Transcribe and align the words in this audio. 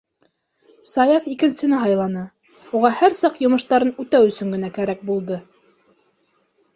Саяф 0.91 1.25
икенсене 1.33 1.81
һайланы. 1.81 2.23
уға 2.79 2.91
һәр 3.01 3.15
саҡ 3.17 3.37
йомоштарын 3.43 3.93
үтәү 4.05 4.31
өсөн 4.31 4.57
генә 4.57 4.71
кәрәк 4.79 5.05
булды. 5.11 5.39